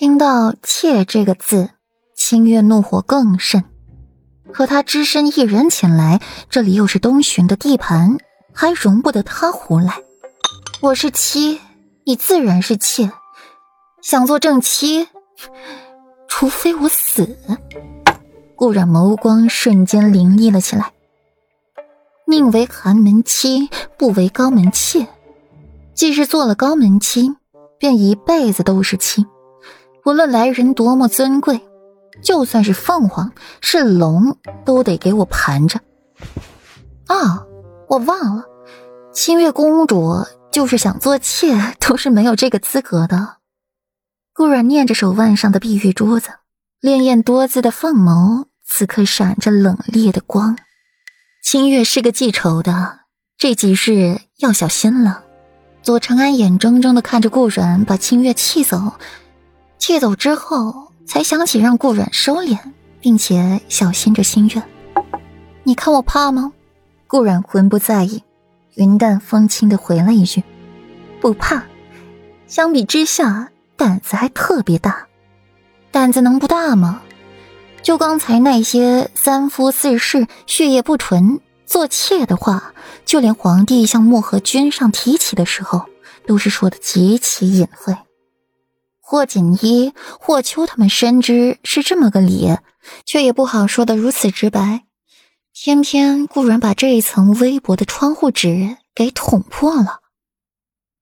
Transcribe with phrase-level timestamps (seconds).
[0.00, 1.68] 听到“妾”这个字，
[2.16, 3.64] 清月怒火更甚。
[4.50, 8.16] 可他只身一人前来，这里又是东巡的地盘，
[8.54, 10.02] 还容不得他胡来。
[10.80, 11.60] 我是妻，
[12.06, 13.12] 你自然是妾。
[14.00, 15.06] 想做正妻，
[16.28, 17.36] 除非我死。
[18.56, 20.94] 顾然眸光瞬间凌厉了起来。
[22.26, 25.06] 宁为寒门妻，不为高门妾。
[25.92, 27.34] 既是做了高门妻，
[27.78, 29.26] 便一辈子都是妻。
[30.04, 31.60] 无论来人多么尊贵，
[32.22, 35.80] 就算是凤凰是龙，都得给我盘着。
[37.06, 37.44] 啊，
[37.88, 38.44] 我忘了，
[39.12, 43.36] 清月公主就是想做妾，都是没有这个资格的。
[44.32, 46.30] 顾然念着手腕上的碧玉珠子，
[46.80, 50.56] 潋滟多姿的凤眸此刻闪着冷冽的光。
[51.42, 53.00] 清月是个记仇的，
[53.36, 55.24] 这几日要小心了。
[55.82, 58.94] 左长安眼睁睁的看着顾然把清月气走。
[59.80, 62.58] 气走之后，才想起让顾阮收敛，
[63.00, 64.62] 并且小心着心愿。
[65.64, 66.52] 你看我怕吗？
[67.06, 68.22] 顾阮浑不在意，
[68.74, 70.44] 云淡风轻的回了一句
[71.18, 71.64] ：“不怕。”
[72.46, 75.06] 相比之下，胆子还特别大。
[75.90, 77.00] 胆子能不大吗？
[77.82, 82.74] 就刚才那些三夫四世、血液不纯、做妾的话，
[83.06, 85.86] 就连皇帝向漠河君上提起的时候，
[86.26, 87.96] 都是说的极其隐晦。
[89.10, 92.56] 霍锦衣、霍秋他们深知是这么个理，
[93.04, 94.84] 却也不好说的如此直白。
[95.52, 99.98] 偏偏顾然把这一层微薄的窗户纸给捅破了，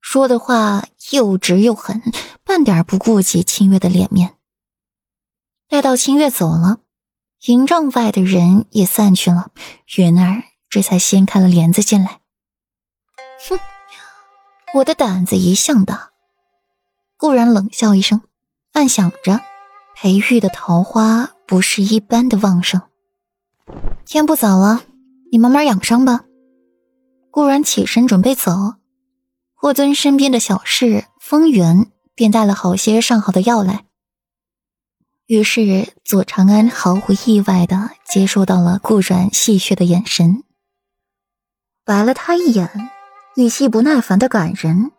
[0.00, 2.02] 说的话又直又狠，
[2.44, 4.36] 半点不顾及清月的脸面。
[5.68, 6.78] 待到清月走了，
[7.44, 9.50] 营帐外的人也散去了，
[9.98, 12.20] 云儿这才掀开了帘子进来。
[13.46, 13.60] 哼，
[14.76, 16.07] 我的胆子一向大。
[17.18, 18.22] 顾然冷笑一声，
[18.74, 19.40] 暗想着，
[19.96, 22.80] 裴玉的桃花不是一般的旺盛。
[24.06, 24.84] 天不早了，
[25.32, 26.24] 你慢慢养伤吧。
[27.32, 28.74] 顾然起身准备走，
[29.52, 33.84] 霍尊身边的小侍风源便带了好些上好的药来。
[35.26, 40.44] 于是左长安毫无意外的接受到了顾然戏谑的眼神，
[41.84, 42.90] 白了他一眼，
[43.34, 44.92] 语气不耐烦的赶人。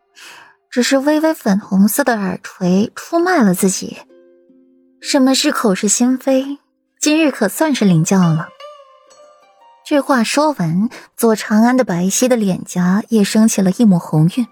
[0.69, 3.97] 只是微微粉红色的耳垂出卖了自己。
[5.01, 6.59] 什么是口是心非？
[6.99, 8.49] 今日可算是领教了。
[9.85, 14.45] 这话说完，左长安的白皙的脸颊也升起了一抹红晕。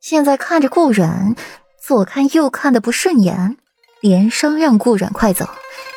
[0.00, 1.34] 现在看着顾阮，
[1.82, 3.56] 左看右看的不顺眼，
[4.00, 5.48] 连声让顾阮快走，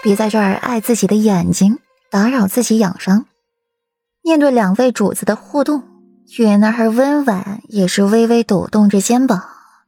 [0.02, 3.26] 别在这儿碍自己的眼睛，打扰自己养伤。
[4.22, 5.84] 面对两位主子的互动。
[6.38, 9.44] 允儿温婉，也是微微抖动着肩膀，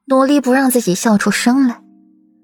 [0.06, 1.81] 努力不让自己笑出声来。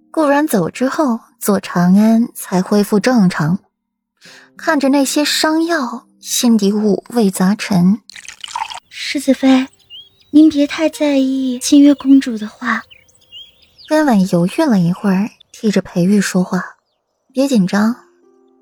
[0.09, 3.59] 顾然走之后，左长安才恢复正常，
[4.57, 7.99] 看着那些伤药，心底五味杂陈。
[8.89, 9.67] 世子妃，
[10.31, 12.81] 您别太在意清月公主的话。
[13.89, 16.63] 温婉犹豫了一会儿，替着裴玉说话
[17.33, 17.95] ：“别紧张，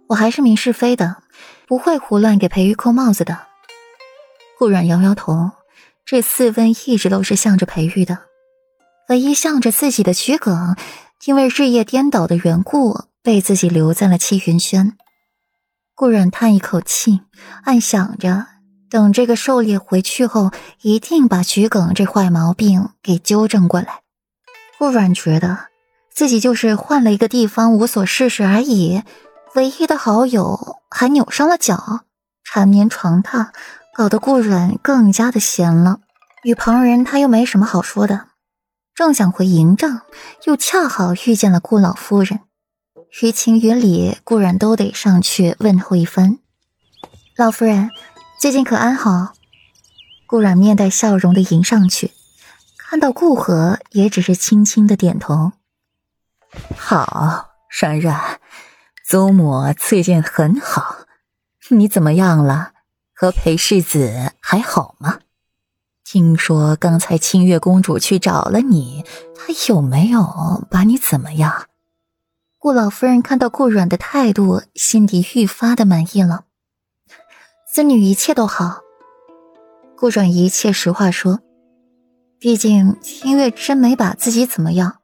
[0.08, 1.18] 我还是明是非的，
[1.68, 3.38] 不会胡乱给裴玉扣帽子的。”
[4.59, 5.52] 顾阮摇摇头，
[6.06, 8.18] 这四问一直都是向着裴玉的，
[9.08, 10.75] 唯一向着自己的桔梗，
[11.24, 14.98] 因为日夜颠倒的缘故，被自己留在了七云轩。
[15.96, 17.22] 顾阮叹一口气，
[17.64, 18.48] 暗想着，
[18.90, 24.02] 等这个狩猎回去后，一定把桔梗这坏毛病给纠正过来。
[24.78, 25.58] 顾阮觉得
[26.14, 29.03] 自己就是换了一个地方无所事事而已，
[29.56, 32.02] 唯一的好友还扭伤了脚，
[32.44, 33.52] 缠绵床榻。
[33.96, 36.00] 搞得顾阮更加的闲了，
[36.44, 38.28] 与旁人他又没什么好说的，
[38.96, 40.02] 正想回营帐，
[40.46, 42.40] 又恰好遇见了顾老夫人。
[43.22, 46.38] 于情于理，顾阮都得上去问候一番。
[47.36, 47.90] 老夫人，
[48.40, 49.34] 最近可安好？
[50.28, 52.12] 顾阮面带笑容的迎上去，
[52.78, 55.54] 看到顾河，也只是轻轻的点头。
[56.78, 57.50] 好，
[57.81, 58.40] 冉冉，
[59.08, 60.98] 祖母最近很好，
[61.69, 62.74] 你怎么样了？
[63.21, 65.19] 和裴世子还好吗？
[66.06, 69.04] 听说刚才清月公主去找了你，
[69.36, 71.66] 她有没有把你怎么样？
[72.57, 76.45] 顾老夫人看到顾阮的态度，心底愈发的满意了。
[77.69, 78.80] 孙女一切都好。
[79.98, 81.42] 顾阮一切实话说，
[82.39, 84.99] 毕竟清月真没把自己怎么样。